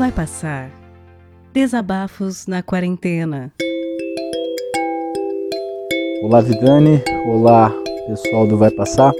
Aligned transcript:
Vai 0.00 0.10
passar. 0.10 0.70
Desabafos 1.52 2.46
na 2.46 2.62
quarentena. 2.62 3.52
Olá, 6.22 6.40
Vidani. 6.40 7.02
Olá, 7.26 7.70
pessoal 8.06 8.46
do 8.46 8.56
Vai 8.56 8.70
Passar. 8.70 9.12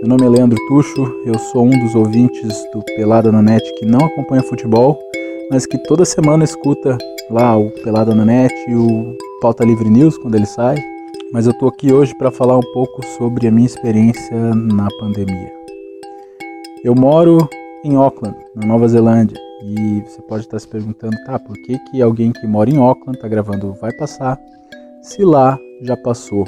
Meu 0.00 0.08
nome 0.08 0.24
é 0.24 0.28
Leandro 0.30 0.58
Tuxo, 0.66 1.04
eu 1.26 1.38
sou 1.38 1.66
um 1.66 1.78
dos 1.84 1.94
ouvintes 1.94 2.56
do 2.72 2.82
Pelada 2.96 3.30
na 3.30 3.42
Net 3.42 3.70
que 3.74 3.84
não 3.84 4.00
acompanha 4.06 4.42
futebol, 4.42 4.98
mas 5.50 5.66
que 5.66 5.76
toda 5.76 6.06
semana 6.06 6.42
escuta 6.42 6.96
lá 7.30 7.58
o 7.58 7.70
Pelada 7.82 8.14
na 8.14 8.24
Net 8.24 8.54
e 8.66 8.74
o 8.74 9.14
Pauta 9.42 9.62
Livre 9.62 9.90
News 9.90 10.16
quando 10.16 10.36
ele 10.36 10.46
sai. 10.46 10.78
Mas 11.34 11.46
eu 11.46 11.52
tô 11.52 11.68
aqui 11.68 11.92
hoje 11.92 12.14
para 12.14 12.30
falar 12.30 12.56
um 12.56 12.72
pouco 12.72 13.04
sobre 13.18 13.46
a 13.46 13.50
minha 13.50 13.66
experiência 13.66 14.54
na 14.54 14.88
pandemia. 14.98 15.52
Eu 16.82 16.94
moro 16.94 17.46
em 17.84 17.94
Auckland, 17.94 18.38
na 18.56 18.66
Nova 18.66 18.88
Zelândia, 18.88 19.47
e 19.62 20.00
você 20.02 20.22
pode 20.22 20.44
estar 20.44 20.58
se 20.58 20.68
perguntando, 20.68 21.16
tá, 21.24 21.38
por 21.38 21.54
que, 21.62 21.78
que 21.90 22.00
alguém 22.00 22.32
que 22.32 22.46
mora 22.46 22.70
em 22.70 22.78
Auckland 22.78 23.16
está 23.16 23.28
gravando 23.28 23.74
Vai 23.74 23.92
Passar, 23.92 24.38
se 25.02 25.24
lá 25.24 25.58
já 25.82 25.96
passou? 25.96 26.44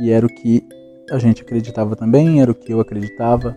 E 0.00 0.10
era 0.10 0.26
o 0.26 0.28
que 0.28 0.66
a 1.10 1.18
gente 1.18 1.42
acreditava 1.42 1.94
também, 1.94 2.40
era 2.40 2.50
o 2.50 2.54
que 2.54 2.72
eu 2.72 2.80
acreditava. 2.80 3.56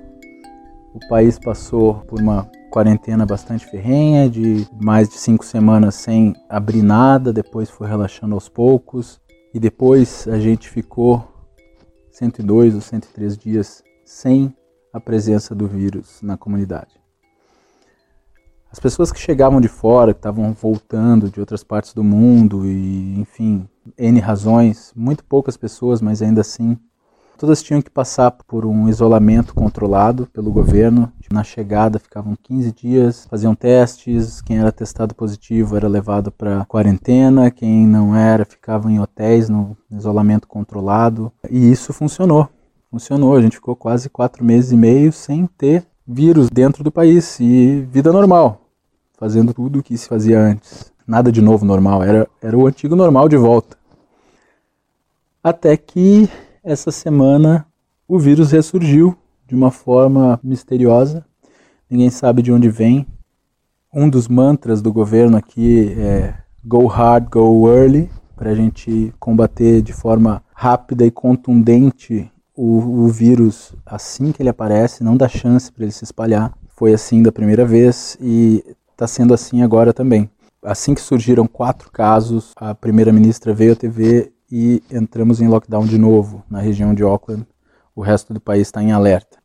O 0.94 1.00
país 1.08 1.38
passou 1.40 1.96
por 2.08 2.20
uma 2.20 2.50
quarentena 2.72 3.26
bastante 3.26 3.66
ferrenha, 3.66 4.30
de 4.30 4.68
mais 4.82 5.10
de 5.10 5.16
cinco 5.16 5.46
semanas 5.46 5.96
sem 5.96 6.36
abrir 6.50 6.82
nada, 6.82 7.34
depois 7.34 7.70
foi 7.70 7.88
relaxando 7.88 8.36
aos 8.36 8.50
poucos, 8.50 9.20
e 9.54 9.60
depois 9.60 10.28
a 10.28 10.38
gente 10.40 10.70
ficou 10.70 11.28
102 12.12 12.76
ou 12.76 12.82
103 12.82 13.38
dias 13.38 13.84
sem 14.04 14.56
a 14.94 15.00
presença 15.00 15.54
do 15.54 15.68
vírus 15.68 16.22
na 16.22 16.38
comunidade. 16.38 17.07
As 18.72 18.80
pessoas 18.80 19.12
que 19.12 19.20
chegavam 19.20 19.62
de 19.62 19.68
fora, 19.68 20.14
que 20.14 20.20
estavam 20.20 20.52
voltando 20.54 21.30
de 21.30 21.40
outras 21.40 21.64
partes 21.64 21.94
do 21.94 22.04
mundo 22.04 22.66
e, 22.66 23.20
enfim, 23.20 23.68
N 23.98 24.20
razões, 24.20 24.92
muito 24.96 25.24
poucas 25.24 25.56
pessoas, 25.56 26.02
mas 26.02 26.22
ainda 26.22 26.42
assim, 26.42 26.78
todas 27.38 27.64
tinham 27.64 27.82
que 27.82 27.90
passar 27.90 28.30
por 28.32 28.66
um 28.66 28.90
isolamento 28.90 29.54
controlado 29.54 30.28
pelo 30.34 30.52
governo. 30.52 31.12
Na 31.32 31.44
chegada 31.44 31.98
ficavam 31.98 32.36
15 32.42 32.72
dias, 32.74 33.26
faziam 33.30 33.56
testes, 33.56 34.42
quem 34.42 34.60
era 34.60 34.72
testado 34.72 35.16
positivo 35.16 35.78
era 35.78 35.88
levado 35.88 36.32
para 36.32 36.66
quarentena, 36.66 37.50
quem 37.50 37.88
não 37.88 38.16
era 38.16 38.44
ficava 38.44 38.92
em 38.92 39.00
hotéis 39.00 39.48
no 39.48 39.78
isolamento 39.90 40.48
controlado. 40.48 41.32
E 41.50 41.72
isso 41.72 41.94
funcionou. 41.94 42.50
Funcionou, 42.92 43.36
a 43.36 43.42
gente 43.42 43.58
ficou 43.58 43.76
quase 43.76 44.10
quatro 44.10 44.44
meses 44.44 44.72
e 44.72 44.78
meio 44.78 45.12
sem 45.12 45.48
ter 45.58 45.86
vírus 46.08 46.50
dentro 46.50 46.84
do 46.84 46.92
país 46.92 47.38
e 47.40 47.86
vida 47.92 48.14
normal, 48.14 48.62
fazendo 49.18 49.54
tudo 49.54 49.80
o 49.80 49.84
que 49.84 49.98
se 49.98 50.08
fazia 50.08 50.40
antes. 50.40 50.94
Nada 51.06 51.32
de 51.32 51.42
novo 51.42 51.66
normal, 51.66 52.02
era, 52.04 52.28
era 52.42 52.58
o 52.58 52.66
antigo 52.66 52.96
normal 52.96 53.28
de 53.28 53.36
volta. 53.36 53.78
Até 55.44 55.76
que 55.76 56.30
essa 56.64 56.92
semana 56.92 57.66
o 58.08 58.18
vírus 58.18 58.52
ressurgiu 58.52 59.18
de 59.46 59.56
uma 59.56 59.72
forma 59.72 60.40
misteriosa, 60.44 61.26
ninguém 61.90 62.10
sabe 62.10 62.42
de 62.42 62.52
onde 62.52 62.70
vem. 62.70 63.06
Um 63.94 64.10
dos 64.10 64.28
mantras 64.28 64.82
do 64.82 64.92
governo 64.94 65.38
aqui 65.38 65.94
é 65.98 66.34
Go 66.64 66.86
Hard, 66.88 67.30
Go 67.30 67.70
Early, 67.70 68.10
para 68.36 68.52
a 68.52 68.56
gente 68.56 69.14
combater 69.20 69.82
de 69.82 69.94
forma 69.94 70.44
rápida 70.54 71.06
e 71.06 71.12
contundente 71.12 72.32
o, 72.58 73.04
o 73.06 73.08
vírus, 73.08 73.72
assim 73.86 74.32
que 74.32 74.42
ele 74.42 74.50
aparece, 74.50 75.04
não 75.04 75.16
dá 75.16 75.30
chance 75.30 75.72
para 75.72 75.84
ele 75.84 75.92
se 75.92 76.04
espalhar. 76.04 76.52
Foi 76.70 76.92
assim 76.92 77.22
da 77.22 77.32
primeira 77.32 77.64
vez 77.64 78.18
e 78.20 78.64
está 78.92 79.06
sendo 79.06 79.34
assim 79.34 79.62
agora 79.62 79.94
também. 79.94 80.30
Assim 80.64 80.96
que 80.96 81.02
surgiram 81.02 81.46
quatro 81.46 81.92
casos, 81.92 82.52
a 82.56 82.74
primeira-ministra 82.74 83.54
veio 83.54 83.74
à 83.74 83.76
TV 83.76 84.34
e 84.52 84.82
entramos 84.92 85.40
em 85.40 85.48
lockdown 85.48 85.86
de 85.86 86.00
novo 86.00 86.44
na 86.50 86.60
região 86.60 86.96
de 86.96 87.04
Auckland. 87.04 87.46
O 87.96 88.02
resto 88.02 88.34
do 88.34 88.42
país 88.42 88.68
está 88.68 88.82
em 88.82 88.92
alerta. 88.92 89.38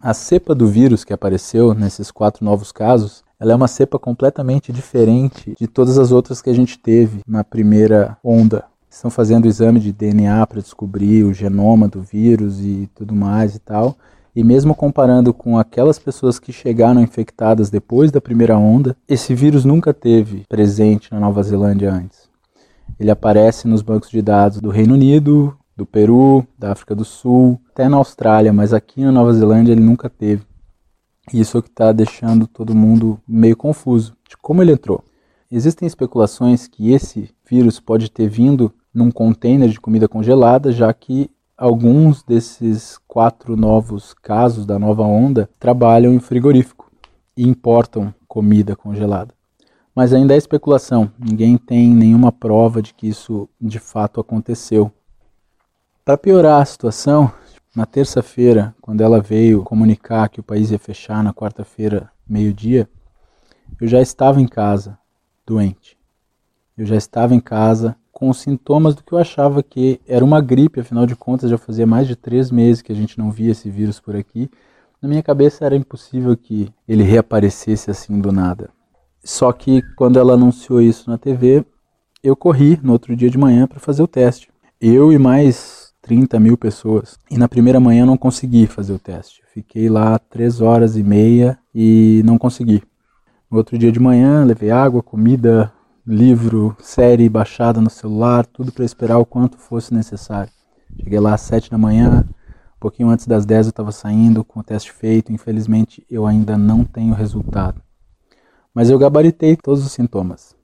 A 0.00 0.14
cepa 0.14 0.54
do 0.54 0.68
vírus 0.68 1.04
que 1.04 1.12
apareceu 1.12 1.74
nesses 1.74 2.10
quatro 2.10 2.44
novos 2.44 2.70
casos, 2.70 3.24
ela 3.38 3.52
é 3.52 3.54
uma 3.54 3.68
cepa 3.68 3.98
completamente 3.98 4.72
diferente 4.72 5.54
de 5.58 5.66
todas 5.66 5.98
as 5.98 6.12
outras 6.12 6.40
que 6.40 6.48
a 6.48 6.54
gente 6.54 6.78
teve 6.78 7.20
na 7.26 7.42
primeira 7.42 8.16
onda 8.22 8.64
estão 8.90 9.10
fazendo 9.10 9.44
o 9.44 9.48
exame 9.48 9.78
de 9.78 9.92
DNA 9.92 10.44
para 10.46 10.60
descobrir 10.60 11.24
o 11.24 11.32
genoma 11.32 11.88
do 11.88 12.02
vírus 12.02 12.60
e 12.60 12.90
tudo 12.94 13.14
mais 13.14 13.54
e 13.54 13.60
tal. 13.60 13.96
E 14.34 14.44
mesmo 14.44 14.74
comparando 14.74 15.32
com 15.32 15.56
aquelas 15.58 15.98
pessoas 15.98 16.38
que 16.38 16.52
chegaram 16.52 17.00
infectadas 17.00 17.70
depois 17.70 18.10
da 18.10 18.20
primeira 18.20 18.58
onda, 18.58 18.96
esse 19.08 19.34
vírus 19.34 19.64
nunca 19.64 19.94
teve 19.94 20.44
presente 20.48 21.12
na 21.12 21.20
Nova 21.20 21.42
Zelândia 21.42 21.92
antes. 21.92 22.28
Ele 22.98 23.10
aparece 23.10 23.66
nos 23.66 23.80
bancos 23.80 24.10
de 24.10 24.20
dados 24.20 24.60
do 24.60 24.70
Reino 24.70 24.94
Unido, 24.94 25.56
do 25.76 25.86
Peru, 25.86 26.46
da 26.58 26.72
África 26.72 26.94
do 26.94 27.04
Sul, 27.04 27.60
até 27.70 27.88
na 27.88 27.96
Austrália, 27.96 28.52
mas 28.52 28.72
aqui 28.72 29.02
na 29.02 29.12
Nova 29.12 29.32
Zelândia 29.32 29.72
ele 29.72 29.80
nunca 29.80 30.10
teve. 30.10 30.42
E 31.32 31.40
isso 31.40 31.56
é 31.56 31.60
o 31.60 31.62
que 31.62 31.70
está 31.70 31.92
deixando 31.92 32.46
todo 32.46 32.74
mundo 32.74 33.20
meio 33.26 33.56
confuso 33.56 34.16
de 34.28 34.36
como 34.36 34.62
ele 34.62 34.72
entrou. 34.72 35.02
Existem 35.50 35.86
especulações 35.86 36.66
que 36.66 36.92
esse 36.92 37.30
vírus 37.48 37.80
pode 37.80 38.10
ter 38.10 38.28
vindo 38.28 38.72
num 38.92 39.10
container 39.10 39.68
de 39.68 39.80
comida 39.80 40.08
congelada, 40.08 40.72
já 40.72 40.92
que 40.92 41.30
alguns 41.56 42.22
desses 42.22 42.98
quatro 43.06 43.56
novos 43.56 44.14
casos 44.14 44.64
da 44.64 44.78
nova 44.78 45.02
onda 45.02 45.48
trabalham 45.58 46.12
em 46.12 46.18
frigorífico 46.18 46.90
e 47.36 47.46
importam 47.46 48.14
comida 48.26 48.74
congelada. 48.74 49.34
Mas 49.94 50.12
ainda 50.12 50.34
é 50.34 50.36
especulação, 50.36 51.10
ninguém 51.18 51.58
tem 51.58 51.94
nenhuma 51.94 52.32
prova 52.32 52.80
de 52.80 52.94
que 52.94 53.08
isso 53.08 53.48
de 53.60 53.78
fato 53.78 54.20
aconteceu. 54.20 54.90
Para 56.04 56.16
piorar 56.16 56.62
a 56.62 56.64
situação, 56.64 57.30
na 57.74 57.86
terça-feira, 57.86 58.74
quando 58.80 59.00
ela 59.00 59.20
veio 59.20 59.62
comunicar 59.62 60.28
que 60.28 60.40
o 60.40 60.42
país 60.42 60.70
ia 60.70 60.78
fechar 60.78 61.22
na 61.22 61.32
quarta-feira, 61.32 62.10
meio-dia, 62.26 62.88
eu 63.80 63.86
já 63.86 64.00
estava 64.00 64.40
em 64.40 64.48
casa, 64.48 64.98
doente. 65.46 65.98
Eu 66.76 66.86
já 66.86 66.96
estava 66.96 67.34
em 67.34 67.40
casa 67.40 67.96
com 68.20 68.30
sintomas 68.34 68.94
do 68.94 69.02
que 69.02 69.14
eu 69.14 69.18
achava 69.18 69.62
que 69.62 69.98
era 70.06 70.22
uma 70.22 70.42
gripe, 70.42 70.80
afinal 70.80 71.06
de 71.06 71.16
contas 71.16 71.48
já 71.48 71.56
fazia 71.56 71.86
mais 71.86 72.06
de 72.06 72.14
três 72.14 72.50
meses 72.50 72.82
que 72.82 72.92
a 72.92 72.94
gente 72.94 73.18
não 73.18 73.30
via 73.30 73.52
esse 73.52 73.70
vírus 73.70 73.98
por 73.98 74.14
aqui. 74.14 74.50
Na 75.00 75.08
minha 75.08 75.22
cabeça 75.22 75.64
era 75.64 75.74
impossível 75.74 76.36
que 76.36 76.68
ele 76.86 77.02
reaparecesse 77.02 77.90
assim 77.90 78.20
do 78.20 78.30
nada. 78.30 78.68
Só 79.24 79.50
que 79.52 79.80
quando 79.96 80.18
ela 80.18 80.34
anunciou 80.34 80.82
isso 80.82 81.08
na 81.08 81.16
TV, 81.16 81.64
eu 82.22 82.36
corri 82.36 82.78
no 82.82 82.92
outro 82.92 83.16
dia 83.16 83.30
de 83.30 83.38
manhã 83.38 83.66
para 83.66 83.80
fazer 83.80 84.02
o 84.02 84.06
teste. 84.06 84.50
Eu 84.78 85.10
e 85.10 85.18
mais 85.18 85.94
30 86.02 86.38
mil 86.38 86.58
pessoas. 86.58 87.18
E 87.30 87.38
na 87.38 87.48
primeira 87.48 87.80
manhã 87.80 88.02
eu 88.02 88.06
não 88.06 88.18
consegui 88.18 88.66
fazer 88.66 88.92
o 88.92 88.98
teste. 88.98 89.40
Fiquei 89.54 89.88
lá 89.88 90.18
três 90.18 90.60
horas 90.60 90.94
e 90.94 91.02
meia 91.02 91.58
e 91.74 92.20
não 92.26 92.36
consegui. 92.36 92.82
No 93.50 93.56
outro 93.56 93.78
dia 93.78 93.90
de 93.90 93.98
manhã, 93.98 94.44
levei 94.44 94.70
água, 94.70 95.02
comida, 95.02 95.72
livro, 96.06 96.76
série 96.80 97.28
baixada 97.28 97.80
no 97.80 97.90
celular, 97.90 98.46
tudo 98.46 98.72
para 98.72 98.84
esperar 98.84 99.18
o 99.18 99.26
quanto 99.26 99.58
fosse 99.58 99.92
necessário. 99.92 100.52
Cheguei 100.96 101.20
lá 101.20 101.34
às 101.34 101.42
sete 101.42 101.70
da 101.70 101.78
manhã, 101.78 102.26
um 102.28 102.80
pouquinho 102.80 103.10
antes 103.10 103.26
das 103.26 103.44
dez 103.44 103.66
eu 103.66 103.70
estava 103.70 103.92
saindo 103.92 104.42
com 104.42 104.60
o 104.60 104.64
teste 104.64 104.90
feito. 104.90 105.32
Infelizmente 105.32 106.04
eu 106.10 106.26
ainda 106.26 106.56
não 106.56 106.84
tenho 106.84 107.14
resultado. 107.14 107.80
Mas 108.74 108.88
eu 108.88 108.98
gabaritei 108.98 109.56
todos 109.56 109.84
os 109.84 109.92
sintomas. 109.92 110.56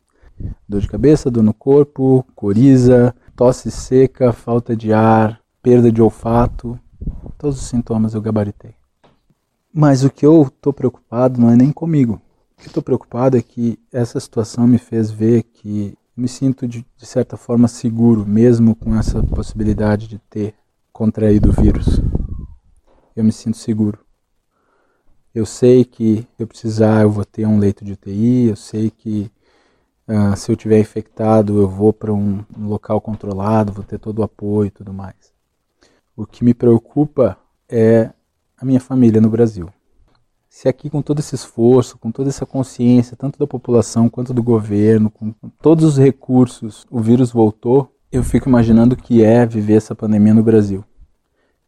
Dor 0.68 0.80
de 0.80 0.88
cabeça, 0.88 1.30
dor 1.30 1.42
no 1.42 1.54
corpo, 1.54 2.24
coriza, 2.34 3.14
tosse 3.34 3.70
seca, 3.70 4.32
falta 4.32 4.74
de 4.74 4.92
ar, 4.92 5.40
perda 5.62 5.92
de 5.92 6.00
olfato. 6.00 6.78
Todos 7.36 7.60
os 7.60 7.66
sintomas 7.66 8.14
eu 8.14 8.22
gabaritei. 8.22 8.74
Mas 9.72 10.04
o 10.04 10.10
que 10.10 10.24
eu 10.24 10.42
estou 10.42 10.72
preocupado 10.72 11.40
não 11.40 11.50
é 11.50 11.56
nem 11.56 11.70
comigo. 11.70 12.20
O 12.58 12.62
que 12.62 12.68
estou 12.68 12.82
preocupado 12.82 13.36
é 13.36 13.42
que 13.42 13.78
essa 13.92 14.18
situação 14.18 14.66
me 14.66 14.78
fez 14.78 15.10
ver 15.10 15.42
que 15.42 15.96
me 16.16 16.26
sinto 16.26 16.66
de, 16.66 16.84
de 16.96 17.06
certa 17.06 17.36
forma 17.36 17.68
seguro, 17.68 18.26
mesmo 18.26 18.74
com 18.74 18.96
essa 18.96 19.22
possibilidade 19.22 20.08
de 20.08 20.18
ter 20.18 20.54
contraído 20.90 21.50
o 21.50 21.52
vírus. 21.52 22.00
Eu 23.14 23.22
me 23.22 23.30
sinto 23.30 23.58
seguro. 23.58 23.98
Eu 25.34 25.44
sei 25.44 25.84
que 25.84 26.26
se 26.34 26.42
eu 26.42 26.46
precisar 26.46 27.02
eu 27.02 27.10
vou 27.10 27.26
ter 27.26 27.46
um 27.46 27.58
leito 27.58 27.84
de 27.84 27.92
UTI, 27.92 28.48
eu 28.48 28.56
sei 28.56 28.90
que 28.90 29.30
uh, 30.08 30.34
se 30.34 30.50
eu 30.50 30.56
tiver 30.56 30.80
infectado 30.80 31.60
eu 31.60 31.68
vou 31.68 31.92
para 31.92 32.10
um, 32.10 32.42
local 32.58 33.02
controlado, 33.02 33.70
vou 33.70 33.84
ter 33.84 33.98
todo 33.98 34.20
o 34.20 34.22
apoio 34.22 34.68
e 34.68 34.70
tudo 34.70 34.94
mais. 34.94 35.34
O 36.16 36.24
que 36.24 36.42
me 36.42 36.54
preocupa 36.54 37.36
é 37.68 38.10
a 38.56 38.64
minha 38.64 38.80
família 38.80 39.20
no 39.20 39.28
Brasil 39.28 39.70
se 40.56 40.70
aqui 40.70 40.88
com 40.88 41.02
todo 41.02 41.18
esse 41.18 41.34
esforço, 41.34 41.98
com 41.98 42.10
toda 42.10 42.30
essa 42.30 42.46
consciência, 42.46 43.14
tanto 43.14 43.38
da 43.38 43.46
população 43.46 44.08
quanto 44.08 44.32
do 44.32 44.42
governo, 44.42 45.10
com 45.10 45.34
todos 45.60 45.84
os 45.84 45.98
recursos, 45.98 46.86
o 46.90 46.98
vírus 46.98 47.30
voltou, 47.30 47.92
eu 48.10 48.24
fico 48.24 48.48
imaginando 48.48 48.94
o 48.94 48.96
que 48.96 49.22
é 49.22 49.44
viver 49.44 49.74
essa 49.74 49.94
pandemia 49.94 50.32
no 50.32 50.42
Brasil. 50.42 50.82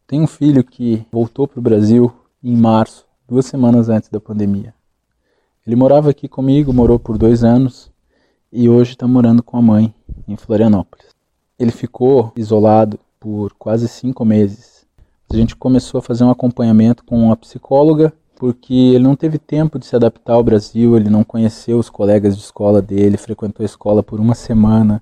Tenho 0.07 0.23
um 0.23 0.27
filho 0.27 0.63
que 0.63 1.05
voltou 1.11 1.47
para 1.47 1.59
o 1.59 1.61
Brasil 1.61 2.11
em 2.43 2.57
março, 2.57 3.05
duas 3.27 3.45
semanas 3.45 3.89
antes 3.89 4.09
da 4.09 4.19
pandemia. 4.19 4.73
Ele 5.67 5.75
morava 5.75 6.09
aqui 6.09 6.27
comigo, 6.27 6.73
morou 6.73 6.97
por 6.97 7.15
dois 7.15 7.43
anos 7.43 7.91
e 8.51 8.67
hoje 8.67 8.93
está 8.93 9.07
morando 9.07 9.43
com 9.43 9.55
a 9.55 9.61
mãe 9.61 9.93
em 10.27 10.35
Florianópolis. 10.35 11.09
Ele 11.59 11.71
ficou 11.71 12.33
isolado 12.35 12.99
por 13.19 13.53
quase 13.53 13.87
cinco 13.87 14.25
meses. 14.25 14.83
A 15.31 15.35
gente 15.35 15.55
começou 15.55 15.99
a 15.99 16.01
fazer 16.01 16.23
um 16.23 16.31
acompanhamento 16.31 17.03
com 17.05 17.19
uma 17.19 17.37
psicóloga 17.37 18.11
porque 18.39 18.73
ele 18.73 19.03
não 19.03 19.17
teve 19.17 19.37
tempo 19.37 19.77
de 19.77 19.85
se 19.85 19.97
adaptar 19.97 20.33
ao 20.33 20.43
Brasil, 20.43 20.95
ele 20.95 21.09
não 21.09 21.25
conheceu 21.25 21.77
os 21.77 21.89
colegas 21.89 22.37
de 22.37 22.41
escola 22.41 22.81
dele, 22.81 23.17
frequentou 23.17 23.63
a 23.63 23.65
escola 23.65 24.01
por 24.01 24.17
uma 24.17 24.33
semana 24.33 25.01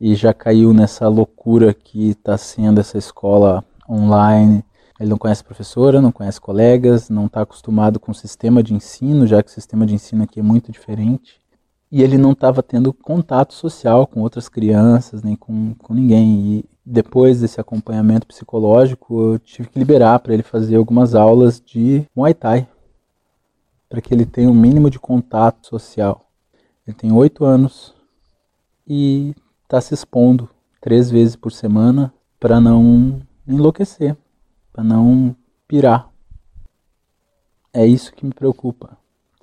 e 0.00 0.14
já 0.14 0.32
caiu 0.32 0.72
nessa 0.72 1.08
loucura 1.08 1.74
que 1.74 2.10
está 2.10 2.38
sendo 2.38 2.78
essa 2.78 2.96
escola 2.96 3.64
online. 3.90 4.64
Ele 5.00 5.10
não 5.10 5.18
conhece 5.18 5.42
professora, 5.42 6.00
não 6.00 6.12
conhece 6.12 6.40
colegas, 6.40 7.10
não 7.10 7.26
está 7.26 7.42
acostumado 7.42 7.98
com 7.98 8.12
o 8.12 8.14
sistema 8.14 8.62
de 8.62 8.72
ensino, 8.72 9.26
já 9.26 9.42
que 9.42 9.50
o 9.50 9.52
sistema 9.54 9.84
de 9.84 9.94
ensino 9.94 10.22
aqui 10.22 10.38
é 10.38 10.42
muito 10.42 10.70
diferente. 10.70 11.40
E 11.90 12.02
ele 12.02 12.16
não 12.16 12.32
estava 12.32 12.62
tendo 12.62 12.92
contato 12.92 13.52
social 13.52 14.06
com 14.06 14.20
outras 14.20 14.48
crianças, 14.48 15.24
nem 15.24 15.34
com, 15.34 15.74
com 15.74 15.92
ninguém. 15.92 16.58
E 16.58 16.64
depois 16.84 17.40
desse 17.40 17.60
acompanhamento 17.60 18.28
psicológico, 18.28 19.32
eu 19.32 19.38
tive 19.40 19.68
que 19.68 19.78
liberar 19.78 20.20
para 20.20 20.32
ele 20.32 20.44
fazer 20.44 20.76
algumas 20.76 21.16
aulas 21.16 21.60
de 21.60 22.06
Muay 22.14 22.32
Thai, 22.32 22.68
para 23.88 24.00
que 24.00 24.12
ele 24.12 24.26
tenha 24.26 24.50
um 24.50 24.54
mínimo 24.54 24.90
de 24.90 24.98
contato 24.98 25.66
social. 25.66 26.30
Ele 26.86 26.96
tem 26.96 27.12
oito 27.12 27.44
anos 27.44 27.94
e 28.86 29.34
está 29.62 29.80
se 29.80 29.94
expondo 29.94 30.48
três 30.80 31.10
vezes 31.10 31.34
por 31.36 31.52
semana 31.52 32.12
para 32.38 32.60
não 32.60 33.20
enlouquecer, 33.46 34.16
para 34.72 34.84
não 34.84 35.34
pirar. 35.66 36.10
É 37.72 37.84
isso 37.86 38.12
que 38.12 38.24
me 38.24 38.32
preocupa, 38.32 38.96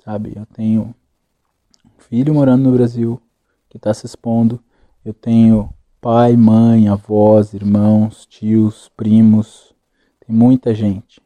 sabe? 0.04 0.32
Eu 0.34 0.46
tenho 0.46 0.94
um 1.84 2.00
filho 2.00 2.34
morando 2.34 2.64
no 2.64 2.72
Brasil 2.72 3.20
que 3.68 3.76
está 3.76 3.92
se 3.92 4.06
expondo, 4.06 4.62
eu 5.04 5.12
tenho 5.12 5.70
pai, 6.00 6.36
mãe, 6.36 6.88
avós, 6.88 7.54
irmãos, 7.54 8.26
tios, 8.26 8.90
primos, 8.96 9.74
tem 10.26 10.34
muita 10.34 10.74
gente. 10.74 11.20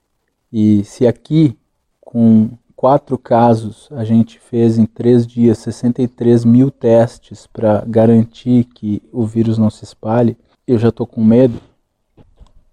E 0.53 0.83
se 0.85 1.07
aqui, 1.07 1.59
com 2.01 2.51
quatro 2.79 3.19
casos, 3.19 3.89
a 3.91 4.05
gente 4.05 4.39
fez 4.39 4.79
em 4.79 4.87
três 4.87 5.27
dias 5.27 5.59
63 5.59 6.45
mil 6.45 6.71
testes 6.71 7.45
para 7.45 7.85
garantir 7.85 8.63
que 8.63 9.03
o 9.13 9.27
vírus 9.27 9.59
não 9.59 9.69
se 9.69 9.83
espalhe, 9.83 10.39
eu 10.65 10.79
já 10.79 10.91
estou 10.91 11.05
com 11.05 11.25
medo 11.25 11.61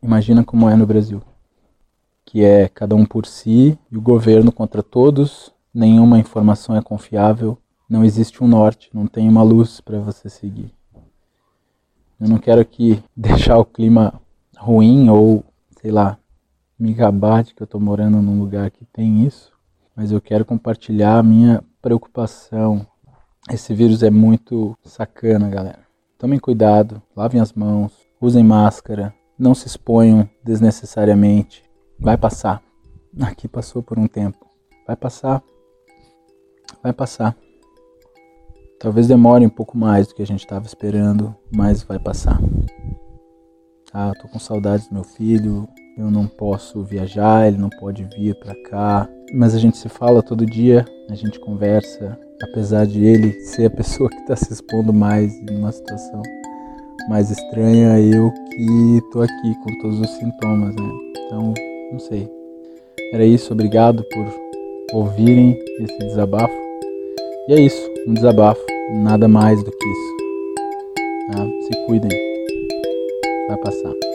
Imagina 0.06 0.44
como 0.44 0.70
é 0.70 0.76
no 0.76 0.86
Brasil, 0.86 1.20
que 2.24 2.44
é 2.44 2.70
cada 2.70 2.94
um 2.94 3.04
por 3.04 3.26
si 3.26 3.76
e 3.92 3.98
o 3.98 4.02
governo 4.02 4.52
contra 4.52 4.84
todos, 4.84 5.52
nenhuma 5.74 6.20
informação 6.20 6.76
é 6.76 6.82
confiável, 6.84 7.58
não 7.90 8.04
existe 8.04 8.44
um 8.44 8.48
norte, 8.48 8.92
não 8.94 9.08
tem 9.08 9.28
uma 9.28 9.42
luz 9.42 9.82
para 9.82 10.00
você 10.00 10.30
seguir. 10.30 10.72
Eu 12.22 12.30
não 12.30 12.38
quero 12.38 12.62
aqui 12.62 13.02
deixar 13.18 13.58
o 13.58 13.66
clima 13.66 14.14
ruim 14.56 15.10
ou, 15.10 15.44
sei 15.82 15.90
lá, 15.90 16.20
me 16.78 16.94
gabar 16.94 17.44
de 17.44 17.56
que 17.56 17.64
eu 17.64 17.66
estou 17.66 17.82
morando 17.82 18.22
num 18.22 18.40
lugar 18.40 18.70
que 18.70 18.86
tem 18.86 19.26
isso, 19.26 19.55
mas 19.96 20.12
eu 20.12 20.20
quero 20.20 20.44
compartilhar 20.44 21.18
a 21.18 21.24
minha 21.24 21.64
preocupação. 21.82 22.86
Esse 23.50 23.74
vírus 23.74 24.04
é 24.04 24.10
muito 24.10 24.78
sacana, 24.84 25.50
galera. 25.50 25.86
Tomem 26.18 26.40
cuidado, 26.40 27.02
lavem 27.16 27.40
as 27.40 27.54
mãos, 27.54 27.94
usem 28.20 28.44
máscara, 28.44 29.14
não 29.38 29.54
se 29.54 29.68
exponham 29.68 30.30
desnecessariamente. 30.44 31.64
Vai 32.00 32.18
passar. 32.18 32.62
Aqui 33.22 33.48
passou 33.48 33.82
por 33.82 33.98
um 33.98 34.08
tempo. 34.08 34.46
Vai 34.86 34.96
passar. 34.96 35.42
Vai 36.84 36.92
passar. 36.92 37.36
Talvez 38.80 39.08
demore 39.08 39.46
um 39.46 39.50
pouco 39.50 39.78
mais 39.78 40.08
do 40.08 40.16
que 40.16 40.22
a 40.22 40.28
gente 40.28 40.42
estava 40.42 40.66
esperando, 40.66 41.36
mas 41.56 41.84
vai 41.84 41.98
passar. 41.98 42.40
Ah, 43.94 44.12
tô 44.22 44.28
com 44.28 44.40
saudades 44.40 44.88
do 44.88 44.94
meu 44.94 45.04
filho. 45.04 45.68
Eu 45.98 46.12
não 46.12 46.28
posso 46.28 46.84
viajar, 46.84 47.48
ele 47.48 47.58
não 47.58 47.70
pode 47.70 48.04
vir 48.04 48.38
para 48.38 48.54
cá. 48.64 49.10
Mas 49.36 49.54
a 49.54 49.60
gente 49.60 49.78
se 49.78 49.90
fala 49.90 50.24
todo 50.24 50.46
dia, 50.46 50.86
a 51.10 51.16
gente 51.16 51.40
conversa, 51.40 52.18
apesar 52.42 52.86
de 52.86 53.04
ele 53.04 53.34
ser 53.42 53.66
a 53.66 53.70
pessoa 53.70 54.10
que 54.10 54.16
está 54.22 54.36
se 54.36 54.52
expondo 54.54 54.94
mais 54.94 55.32
numa 55.46 55.72
situação 55.72 56.22
mais 57.08 57.30
estranha 57.30 58.00
eu 58.00 58.32
que 58.32 59.02
tô 59.12 59.22
aqui 59.22 59.56
com 59.64 59.80
todos 59.80 60.00
os 60.00 60.10
sintomas, 60.12 60.76
né? 60.76 60.90
Então, 61.26 61.54
não 61.92 62.00
sei. 62.00 62.28
Era 63.14 63.26
isso, 63.26 63.54
obrigado 63.54 64.04
por 64.12 64.26
ouvirem 64.94 65.58
esse 65.82 65.98
desabafo. 66.00 66.54
E 67.48 67.54
é 67.54 67.60
isso, 67.60 67.92
um 68.08 68.14
desabafo, 68.14 68.62
nada 69.04 69.28
mais 69.28 69.64
do 69.64 69.72
que 69.72 69.88
isso. 69.88 70.16
Tá? 71.32 71.46
Se 71.68 71.86
cuidem, 71.86 72.12
vai 73.48 73.58
passar. 73.58 74.15